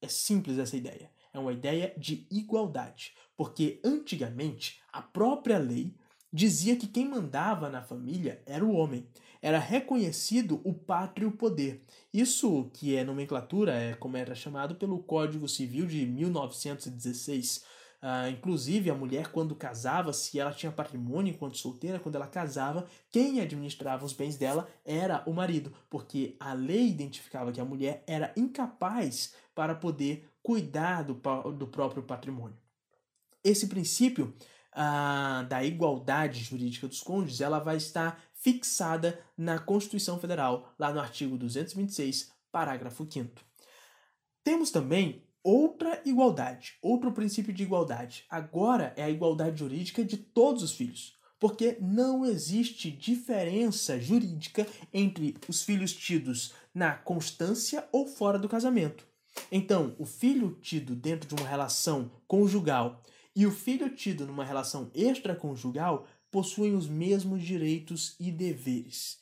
[0.00, 1.10] É simples essa ideia.
[1.32, 3.14] É uma ideia de igualdade.
[3.36, 5.94] Porque antigamente a própria lei
[6.32, 9.06] dizia que quem mandava na família era o homem.
[9.42, 11.82] Era reconhecido o pátrio poder.
[12.12, 17.64] Isso que é nomenclatura, é como era chamado pelo Código Civil de 1916
[18.02, 22.86] Uh, inclusive, a mulher, quando casava, se ela tinha patrimônio enquanto solteira, quando ela casava,
[23.10, 28.02] quem administrava os bens dela era o marido, porque a lei identificava que a mulher
[28.06, 31.14] era incapaz para poder cuidar do,
[31.52, 32.56] do próprio patrimônio.
[33.44, 34.34] Esse princípio
[34.72, 41.00] uh, da igualdade jurídica dos cônjuges ela vai estar fixada na Constituição Federal, lá no
[41.00, 43.30] artigo 226, parágrafo 5.
[44.42, 48.24] Temos também outra igualdade, outro princípio de igualdade.
[48.28, 55.36] Agora é a igualdade jurídica de todos os filhos, porque não existe diferença jurídica entre
[55.48, 59.06] os filhos tidos na constância ou fora do casamento.
[59.50, 63.02] Então, o filho tido dentro de uma relação conjugal
[63.34, 69.18] e o filho tido numa relação extraconjugal possuem os mesmos direitos e deveres.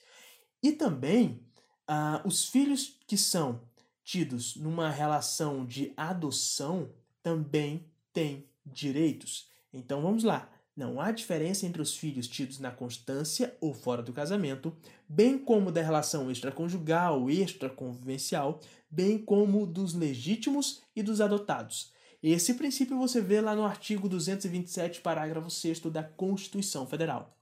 [0.62, 1.40] E também,
[1.88, 3.60] uh, os filhos que são
[4.08, 6.88] tidos numa relação de adoção
[7.22, 9.50] também têm direitos.
[9.70, 10.50] Então vamos lá.
[10.74, 14.74] Não há diferença entre os filhos tidos na constância ou fora do casamento,
[15.06, 21.92] bem como da relação extraconjugal, extraconvivencial, bem como dos legítimos e dos adotados.
[22.22, 27.36] Esse princípio você vê lá no artigo 227, parágrafo 6 da Constituição Federal.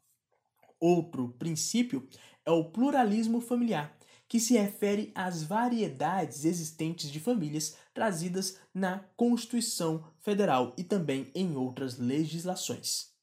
[0.81, 2.09] Outro princípio
[2.45, 3.96] é o pluralismo familiar,
[4.29, 11.57] que se refere às variedades existentes de famílias trazidas na Constituição Federal e também em
[11.57, 13.15] outras legislações.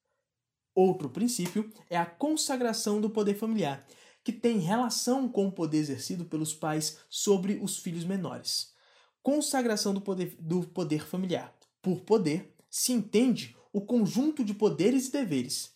[0.75, 3.85] Outro princípio é a consagração do poder familiar,
[4.23, 8.73] que tem relação com o poder exercido pelos pais sobre os filhos menores.
[9.21, 11.53] Consagração do poder, do poder familiar.
[11.81, 15.73] Por poder, se entende o conjunto de poderes e deveres.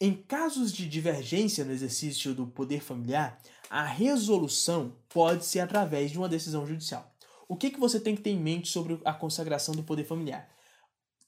[0.00, 3.40] Em casos de divergência no exercício do poder familiar,
[3.70, 7.12] a resolução pode ser através de uma decisão judicial.
[7.48, 10.48] O que, que você tem que ter em mente sobre a consagração do poder familiar?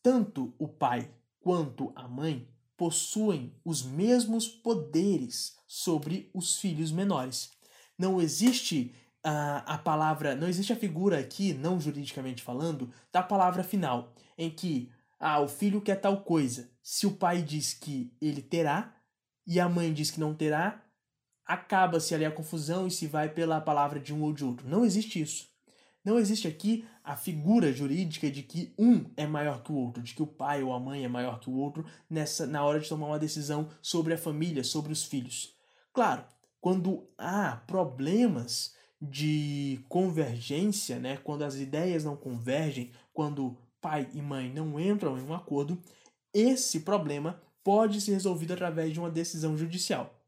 [0.03, 7.51] Tanto o pai quanto a mãe possuem os mesmos poderes sobre os filhos menores.
[7.99, 13.63] Não existe a, a palavra, não existe a figura aqui, não juridicamente falando, da palavra
[13.63, 16.71] final, em que ah, o filho quer tal coisa.
[16.83, 18.95] Se o pai diz que ele terá
[19.47, 20.83] e a mãe diz que não terá,
[21.51, 24.69] acaba-se ali a confusão e se vai pela palavra de um ou de outro.
[24.69, 25.49] Não existe isso.
[26.05, 30.15] Não existe aqui a figura jurídica de que um é maior que o outro, de
[30.15, 32.89] que o pai ou a mãe é maior que o outro nessa na hora de
[32.89, 35.53] tomar uma decisão sobre a família, sobre os filhos.
[35.93, 36.25] Claro,
[36.61, 44.53] quando há problemas de convergência, né, quando as ideias não convergem, quando pai e mãe
[44.53, 45.77] não entram em um acordo,
[46.33, 50.20] esse problema pode ser resolvido através de uma decisão judicial.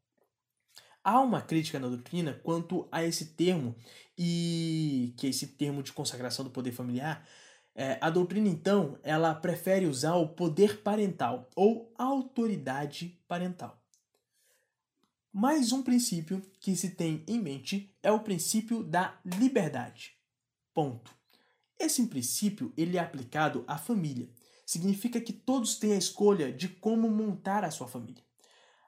[1.05, 3.75] Há uma crítica na doutrina quanto a esse termo,
[4.17, 7.27] e que é esse termo de consagração do poder familiar.
[7.75, 13.83] É, a doutrina, então, ela prefere usar o poder parental ou autoridade parental.
[15.33, 20.15] Mais um princípio que se tem em mente é o princípio da liberdade.
[20.75, 21.11] Ponto.
[21.81, 24.29] Esse princípio ele é aplicado à família.
[24.67, 28.23] Significa que todos têm a escolha de como montar a sua família.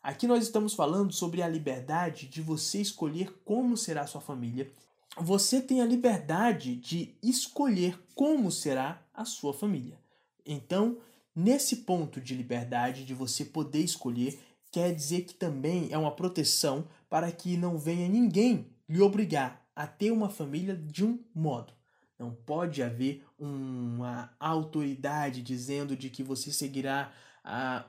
[0.04, 4.70] Aqui nós estamos falando sobre a liberdade de você escolher como será a sua família.
[5.16, 9.98] Você tem a liberdade de escolher como será a sua família.
[10.44, 10.98] Então,
[11.34, 14.38] nesse ponto de liberdade de você poder escolher,
[14.70, 19.86] quer dizer que também é uma proteção para que não venha ninguém lhe obrigar a
[19.86, 21.72] ter uma família de um modo.
[22.18, 27.10] Não pode haver uma autoridade dizendo de que você seguirá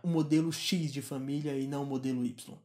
[0.03, 2.57] o modelo X de família e não o modelo Y.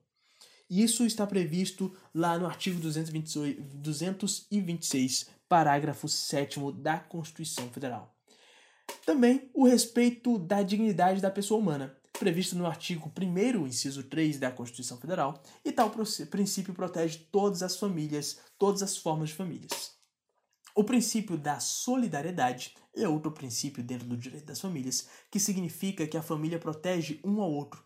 [0.68, 8.14] Isso está previsto lá no artigo 228, 226, parágrafo 7 da Constituição Federal.
[9.04, 14.52] Também o respeito da dignidade da pessoa humana, previsto no artigo 1, inciso 3 da
[14.52, 15.90] Constituição Federal, e tal
[16.30, 19.98] princípio protege todas as famílias, todas as formas de famílias.
[20.74, 26.16] O princípio da solidariedade é outro princípio dentro do direito das famílias, que significa que
[26.16, 27.84] a família protege um ao outro.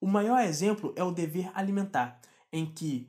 [0.00, 2.20] O maior exemplo é o dever alimentar,
[2.52, 3.08] em que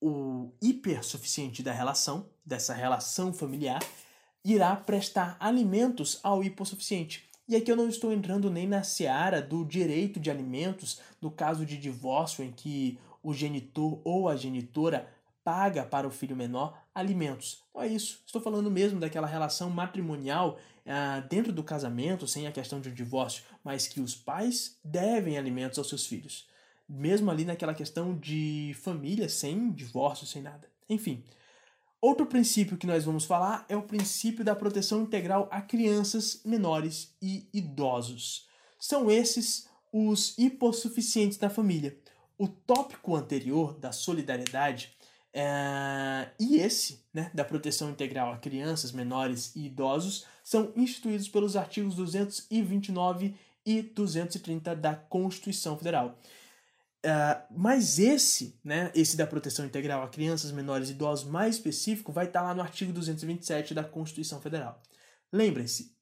[0.00, 3.80] o hipersuficiente da relação, dessa relação familiar,
[4.44, 7.28] irá prestar alimentos ao hipossuficiente.
[7.48, 11.64] E aqui eu não estou entrando nem na seara do direito de alimentos no caso
[11.64, 15.08] de divórcio em que o genitor ou a genitora
[15.44, 17.62] paga para o filho menor alimentos.
[17.74, 18.22] Não é isso.
[18.26, 23.44] Estou falando mesmo daquela relação matrimonial ah, dentro do casamento, sem a questão de divórcio,
[23.62, 26.48] mas que os pais devem alimentos aos seus filhos.
[26.88, 30.68] Mesmo ali naquela questão de família, sem divórcio, sem nada.
[30.88, 31.22] Enfim,
[32.04, 37.16] Outro princípio que nós vamos falar é o princípio da proteção integral a crianças, menores
[37.22, 38.46] e idosos.
[38.78, 41.96] São esses os hipossuficientes da família.
[42.36, 44.93] O tópico anterior da solidariedade
[45.36, 51.56] é, e esse, né, da proteção integral a crianças, menores e idosos, são instituídos pelos
[51.56, 53.34] artigos 229
[53.66, 56.16] e 230 da Constituição Federal.
[57.04, 62.12] Uh, mas esse, né, esse da proteção integral a crianças, menores e idosos mais específico,
[62.12, 64.80] vai estar lá no artigo 227 da Constituição Federal.
[65.32, 65.92] Lembrem-se,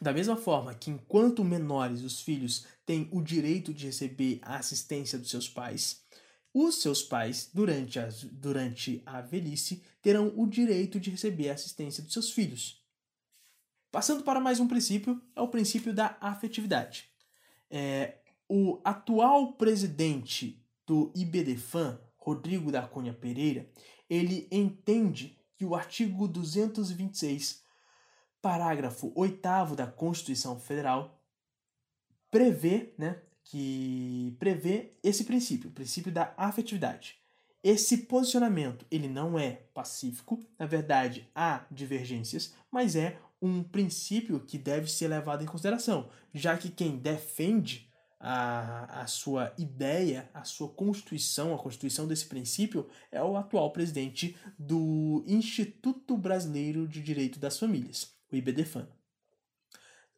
[0.00, 5.18] da mesma forma que enquanto menores os filhos têm o direito de receber a assistência
[5.18, 6.02] dos seus pais,
[6.52, 12.02] os seus pais, durante, as, durante a velhice, terão o direito de receber a assistência
[12.02, 12.84] dos seus filhos.
[13.90, 17.08] Passando para mais um princípio, é o princípio da afetividade.
[17.70, 23.70] É, o atual presidente do IBDFAN, Rodrigo da Cunha Pereira,
[24.08, 27.62] ele entende que o artigo 226,
[28.42, 31.22] parágrafo 8 da Constituição Federal,
[32.30, 37.16] prevê, né, que prevê esse princípio, o princípio da afetividade.
[37.64, 44.56] Esse posicionamento, ele não é pacífico, na verdade há divergências, mas é um princípio que
[44.56, 50.68] deve ser levado em consideração, já que quem defende a, a sua ideia, a sua
[50.68, 57.58] constituição, a constituição desse princípio, é o atual presidente do Instituto Brasileiro de Direito das
[57.58, 58.86] Famílias, o IBDFAN.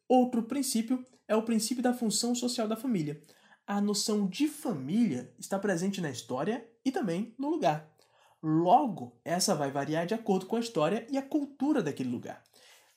[0.07, 3.21] Outro princípio é o princípio da função social da família.
[3.65, 7.89] A noção de família está presente na história e também no lugar.
[8.41, 12.43] Logo, essa vai variar de acordo com a história e a cultura daquele lugar.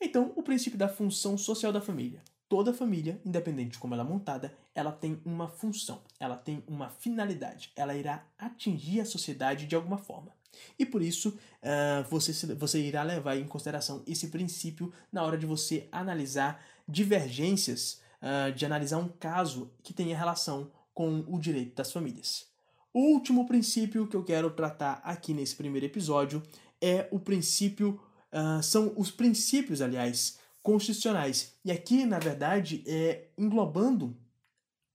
[0.00, 4.06] Então, o princípio da função social da família toda família, independente de como ela é
[4.06, 9.74] montada, ela tem uma função, ela tem uma finalidade, ela irá atingir a sociedade de
[9.74, 10.32] alguma forma.
[10.78, 15.44] E por isso uh, você, você irá levar em consideração esse princípio na hora de
[15.44, 21.92] você analisar divergências, uh, de analisar um caso que tenha relação com o direito das
[21.92, 22.46] famílias.
[22.92, 26.42] O último princípio que eu quero tratar aqui nesse primeiro episódio
[26.80, 28.00] é o princípio,
[28.32, 31.54] uh, são os princípios, aliás, constitucionais.
[31.64, 34.16] E aqui, na verdade, é englobando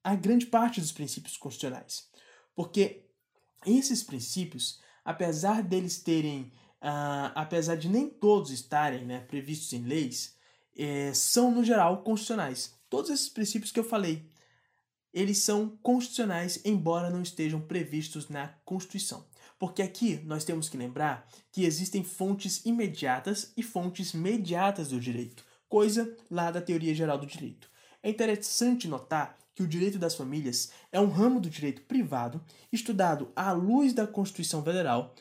[0.04, 2.10] a grande parte dos princípios constitucionais.
[2.56, 3.06] Porque
[3.66, 10.36] esses princípios, apesar deles terem, uh, apesar de nem todos estarem né, previstos em leis,
[10.78, 12.74] é, são, no geral, constitucionais.
[12.90, 14.30] Todos esses princípios que eu falei,
[15.14, 19.26] eles são constitucionais, embora não estejam previstos na Constituição.
[19.60, 25.46] Porque aqui nós temos que lembrar que existem fontes imediatas e fontes mediatas do direito
[25.72, 27.70] coisa lá da teoria geral do direito.
[28.04, 32.44] É interessante notar que o direito das famílias é um ramo do direito privado
[32.74, 35.16] estudado à luz da Constituição Federal.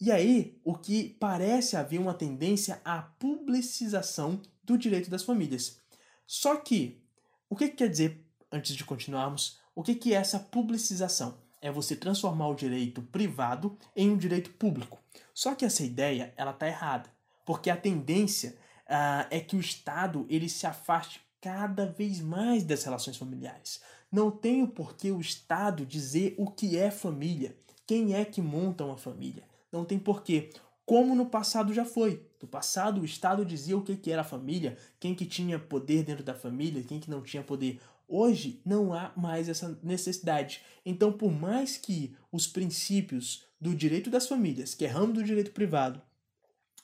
[0.00, 4.40] E aí, o que parece haver uma tendência à publicização
[4.70, 5.80] do direito das famílias.
[6.26, 7.02] Só que,
[7.48, 11.38] o que, que quer dizer, antes de continuarmos, o que, que é essa publicização?
[11.60, 14.98] É você transformar o direito privado em um direito público.
[15.34, 17.10] Só que essa ideia, ela está errada,
[17.44, 18.56] porque a tendência
[18.86, 23.80] uh, é que o Estado ele se afaste cada vez mais das relações familiares.
[24.10, 27.56] Não tem o porquê o Estado dizer o que é família,
[27.86, 29.44] quem é que monta uma família.
[29.72, 30.50] Não tem porquê.
[30.86, 32.29] Como no passado já foi.
[32.40, 36.02] No passado o Estado dizia o que, que era a família, quem que tinha poder
[36.02, 37.80] dentro da família, quem que não tinha poder.
[38.08, 40.62] Hoje não há mais essa necessidade.
[40.84, 45.52] Então, por mais que os princípios do direito das famílias, que é ramo do direito
[45.52, 46.00] privado,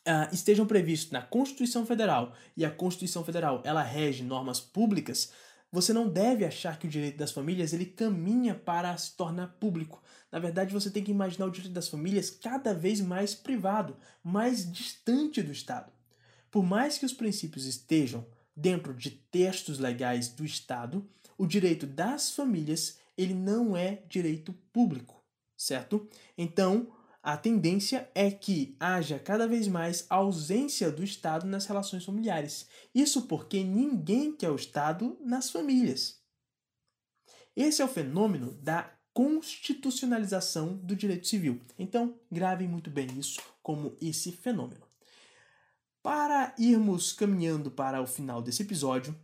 [0.07, 5.33] uh, estejam previstos na Constituição Federal e a Constituição Federal ela rege normas públicas,
[5.71, 10.03] você não deve achar que o direito das famílias ele caminha para se tornar público.
[10.31, 14.71] Na verdade, você tem que imaginar o direito das famílias cada vez mais privado, mais
[14.71, 15.93] distante do Estado.
[16.51, 21.07] Por mais que os princípios estejam dentro de textos legais do Estado,
[21.37, 25.23] o direito das famílias ele não é direito público,
[25.57, 26.09] certo?
[26.37, 26.93] Então,
[27.27, 32.69] a tendência é que haja cada vez mais ausência do Estado nas relações familiares.
[32.95, 36.23] Isso porque ninguém quer o Estado nas famílias.
[37.57, 41.61] Esse é o fenômeno da constitucionalização do direito civil.
[41.77, 44.87] Então, gravem muito bem isso como esse fenômeno.
[46.05, 49.19] Para irmos caminhando para o final desse episódio,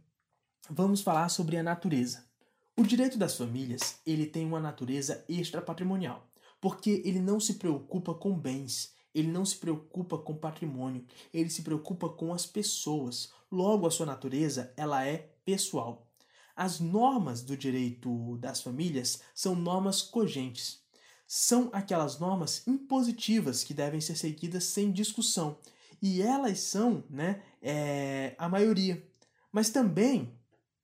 [0.69, 2.29] vamos falar sobre a natureza.
[2.77, 6.32] O direito das famílias, ele tem uma natureza extrapatrimonial
[6.63, 11.05] porque ele não se preocupa com bens, ele não se preocupa com patrimônio,
[11.35, 13.33] ele se preocupa com as pessoas.
[13.51, 16.07] Logo, a sua natureza ela é pessoal.
[16.55, 20.81] As normas do direito das famílias são normas cogentes.
[21.27, 25.59] São aquelas normas impositivas que devem ser seguidas sem discussão.
[26.01, 29.05] E elas são né, é, a maioria.
[29.51, 30.33] Mas também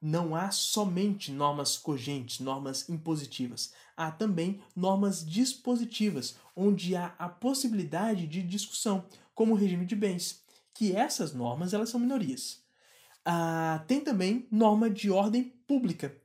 [0.01, 3.73] não há somente normas cogentes, normas impositivas.
[3.97, 10.43] Há também normas dispositivas, onde há a possibilidade de discussão, como o regime de bens,
[10.73, 12.63] que essas normas elas são minorias.
[13.25, 16.17] Ah, tem também norma de ordem pública,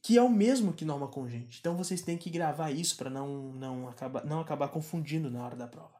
[0.00, 1.58] que é o mesmo que norma congente.
[1.58, 5.56] Então vocês têm que gravar isso para não, não, acabar, não acabar confundindo na hora
[5.56, 5.94] da prova.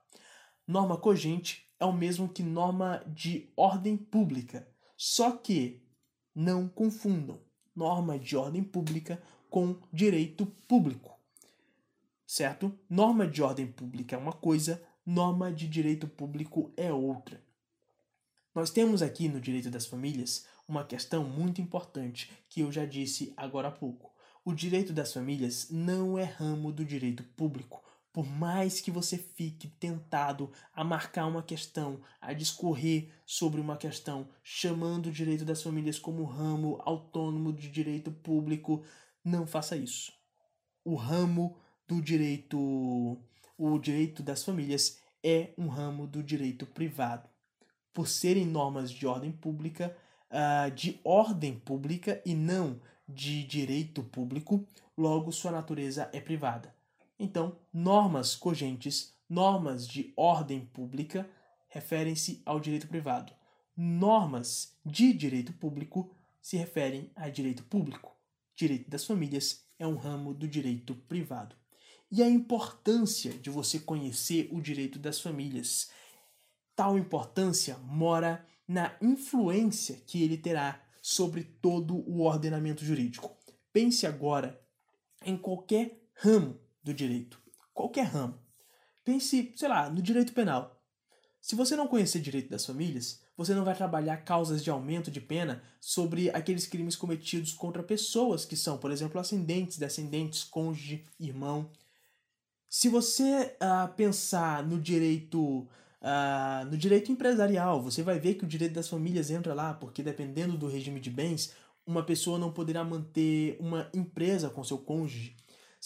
[0.67, 4.67] Norma cogente é o mesmo que norma de ordem pública,
[4.97, 5.86] só que
[6.37, 7.41] não confundam
[7.75, 11.17] norma de ordem pública com direito público.
[12.27, 12.79] Certo?
[12.91, 17.41] Norma de ordem pública é uma coisa, norma de direito público é outra.
[18.55, 23.33] Nós temos aqui no direito das famílias uma questão muito importante que eu já disse
[23.37, 24.13] agora há pouco.
[24.45, 27.83] O direito das famílias não é ramo do direito público,
[28.17, 34.27] por mais que você fique tentado a marcar uma questão, a discorrer sobre uma questão,
[34.43, 38.83] chamando o direito das famílias como ramo autônomo de direito público,
[39.23, 40.15] não faça isso.
[40.83, 42.59] O ramo do direito,
[43.59, 47.29] o direito das famílias é um ramo do direito privado.
[47.93, 49.95] Por serem normas de ordem pública,
[50.31, 56.76] uh, de ordem pública e não de direito público, logo sua natureza é privada.
[57.19, 61.29] Então, normas cogentes, normas de ordem pública,
[61.69, 63.33] referem-se ao direito privado.
[63.77, 68.15] Normas de direito público se referem a direito público.
[68.55, 71.57] Direito das famílias é um ramo do direito privado.
[72.11, 75.91] E a importância de você conhecer o direito das famílias.
[76.75, 83.37] Tal importância mora na influência que ele terá sobre todo o ordenamento jurídico.
[83.73, 84.61] Pense agora
[85.25, 87.39] em qualquer ramo do direito,
[87.75, 88.39] qualquer ramo.
[89.05, 90.81] Pense, sei lá, no direito penal.
[91.41, 95.21] Se você não conhecer direito das famílias, você não vai trabalhar causas de aumento de
[95.21, 101.71] pena sobre aqueles crimes cometidos contra pessoas que são, por exemplo, ascendentes, descendentes, cônjuge, irmão.
[102.69, 105.69] Se você uh, pensar no direito
[106.03, 110.03] uh, no direito empresarial, você vai ver que o direito das famílias entra lá, porque
[110.03, 111.53] dependendo do regime de bens,
[111.85, 115.37] uma pessoa não poderá manter uma empresa com seu cônjuge.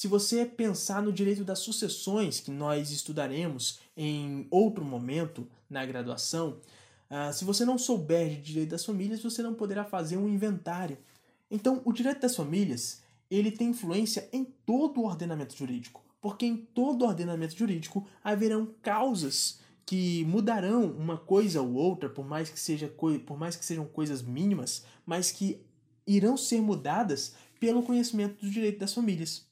[0.00, 6.58] Se você pensar no direito das sucessões, que nós estudaremos em outro momento na graduação,
[7.10, 10.96] uh, se você não souber de direito das famílias, você não poderá fazer um inventário.
[11.50, 16.56] Então, o direito das famílias ele tem influência em todo o ordenamento jurídico, porque em
[16.56, 22.88] todo ordenamento jurídico haverão causas que mudarão uma coisa ou outra, por mais que, seja,
[22.88, 25.60] por mais que sejam coisas mínimas, mas que
[26.06, 29.49] irão ser mudadas pelo conhecimento do direito das famílias.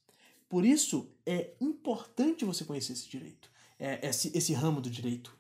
[0.49, 5.37] Por isso, é importante você conhecer esse direito, é, esse, esse ramo do direito,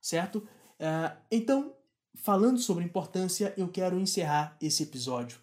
[0.00, 0.38] certo?
[0.78, 1.74] Uh, então,
[2.14, 5.38] falando sobre importância, eu quero encerrar esse episódio.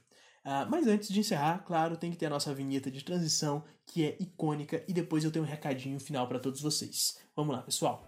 [0.45, 4.05] Uh, mas antes de encerrar, claro, tem que ter a nossa vinheta de transição, que
[4.05, 7.19] é icônica, e depois eu tenho um recadinho final para todos vocês.
[7.35, 8.07] Vamos lá, pessoal!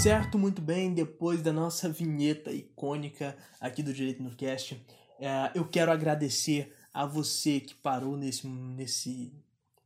[0.00, 0.94] Certo, muito bem.
[0.94, 4.80] Depois da nossa vinheta icônica aqui do Direito no Cast,
[5.18, 9.32] é, eu quero agradecer a você que parou nesse, nesse,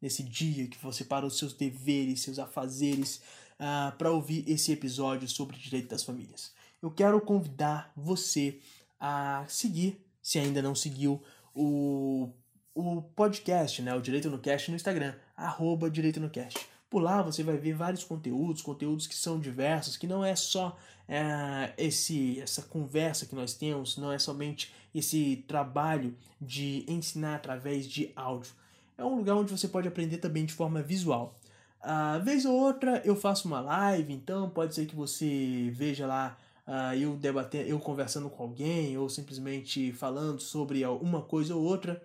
[0.03, 3.23] nesse dia, que você parou seus deveres, seus afazeres,
[3.59, 6.53] uh, para ouvir esse episódio sobre direito das famílias.
[6.83, 8.61] Eu quero convidar você
[9.01, 11.23] a seguir, se ainda não seguiu,
[11.55, 12.29] o,
[12.75, 16.72] o podcast, né, o Direito no Cast no Instagram, arroba Direito no Cast.
[16.93, 20.77] Por lá você vai ver vários conteúdos, conteúdos que são diversos, que não é só
[21.09, 27.89] é, esse essa conversa que nós temos, não é somente esse trabalho de ensinar através
[27.89, 28.53] de áudio.
[28.99, 31.35] É um lugar onde você pode aprender também de forma visual.
[31.81, 36.07] A uh, vez ou outra eu faço uma live, então pode ser que você veja
[36.07, 36.37] lá
[36.69, 42.03] uh, eu debatendo, eu conversando com alguém ou simplesmente falando sobre uma coisa ou outra.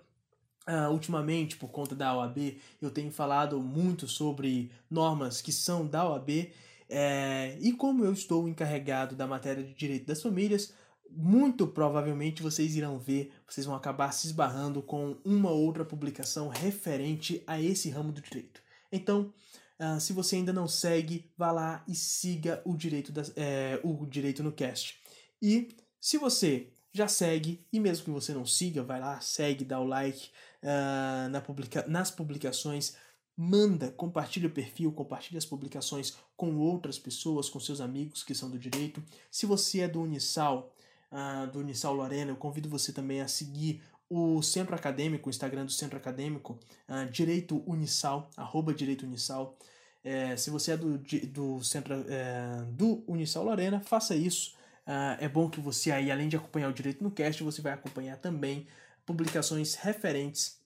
[0.67, 6.05] Uh, ultimamente, por conta da OAB, eu tenho falado muito sobre normas que são da
[6.09, 6.51] OAB,
[6.89, 10.73] é, e como eu estou encarregado da matéria de direito das famílias,
[11.09, 17.43] muito provavelmente vocês irão ver, vocês vão acabar se esbarrando com uma outra publicação referente
[17.45, 18.61] a esse ramo do direito.
[18.91, 19.33] Então,
[19.79, 24.05] uh, se você ainda não segue, vá lá e siga o direito, das, é, o
[24.05, 24.99] direito no cast.
[25.41, 29.79] E se você já segue, e mesmo que você não siga, vai lá, segue, dá
[29.79, 30.29] o like,
[30.63, 32.95] uh, na publica nas publicações,
[33.35, 38.49] manda, compartilha o perfil, compartilha as publicações com outras pessoas, com seus amigos que são
[38.49, 39.03] do direito.
[39.29, 40.73] Se você é do Unisal,
[41.11, 45.65] uh, do Unisal Lorena, eu convido você também a seguir o Centro Acadêmico, o Instagram
[45.65, 49.57] do Centro Acadêmico, uh, Direito Unisal, arroba Direito Unisal.
[50.03, 54.55] É, se você é do, do Centro é, do Unisal Lorena, faça isso.
[54.87, 57.73] Uh, é bom que você aí, além de acompanhar o Direito no Cast, você vai
[57.73, 58.65] acompanhar também
[59.07, 60.59] publicações referentes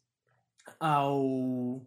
[0.80, 1.82] ao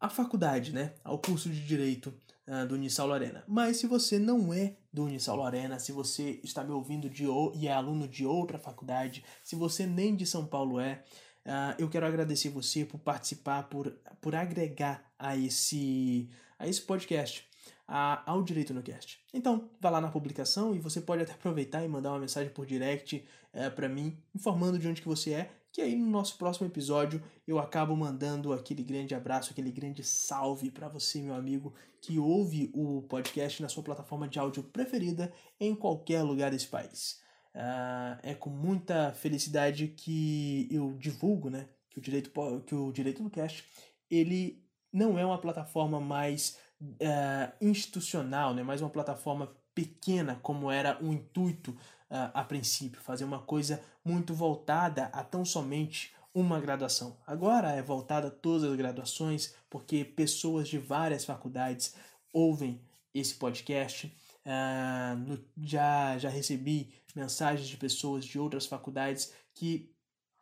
[0.00, 0.92] à faculdade, né?
[1.02, 2.12] Ao curso de Direito
[2.46, 3.44] uh, do Unisal Lorena.
[3.46, 7.24] Mas se você não é do Unisal Lorena, se você está me ouvindo de
[7.54, 11.04] e é aluno de outra faculdade, se você nem de São Paulo é,
[11.46, 17.48] uh, eu quero agradecer você por participar, por, por agregar a esse, a esse podcast
[17.88, 19.18] ao Direito no Cast.
[19.32, 22.66] Então, vá lá na publicação e você pode até aproveitar e mandar uma mensagem por
[22.66, 26.66] direct é, para mim, informando de onde que você é, que aí no nosso próximo
[26.66, 32.18] episódio eu acabo mandando aquele grande abraço, aquele grande salve para você, meu amigo, que
[32.18, 37.20] ouve o podcast na sua plataforma de áudio preferida em qualquer lugar desse país.
[37.54, 42.32] Uh, é com muita felicidade que eu divulgo, né, que o direito
[42.66, 43.64] que o direito no cast
[44.10, 44.60] ele
[44.92, 48.64] não é uma plataforma mais uh, institucional, né?
[48.64, 51.76] mais uma plataforma pequena como era o intuito
[52.10, 57.16] a princípio, fazer uma coisa muito voltada a tão somente uma graduação.
[57.26, 61.94] Agora é voltada a todas as graduações, porque pessoas de várias faculdades
[62.32, 62.80] ouvem
[63.12, 64.12] esse podcast.
[64.46, 69.92] Uh, no, já, já recebi mensagens de pessoas de outras faculdades que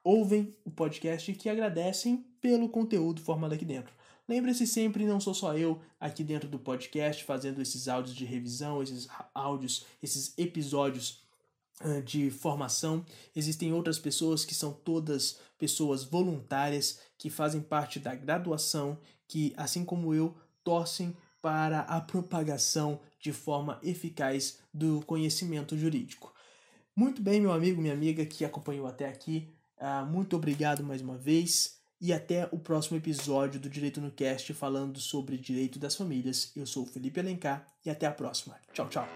[0.04, 3.92] ouvem o podcast e que agradecem pelo conteúdo formado aqui dentro.
[4.28, 8.82] Lembre-se sempre, não sou só eu aqui dentro do podcast fazendo esses áudios de revisão,
[8.82, 11.25] esses áudios, esses episódios
[12.04, 13.04] de formação.
[13.34, 18.98] Existem outras pessoas que são todas pessoas voluntárias que fazem parte da graduação,
[19.28, 26.34] que, assim como eu, torcem para a propagação de forma eficaz do conhecimento jurídico.
[26.94, 29.48] Muito bem, meu amigo, minha amiga que acompanhou até aqui,
[29.78, 34.52] uh, muito obrigado mais uma vez e até o próximo episódio do Direito no Cast
[34.54, 36.52] falando sobre direito das famílias.
[36.56, 38.56] Eu sou o Felipe Alencar e até a próxima.
[38.72, 39.06] Tchau, tchau.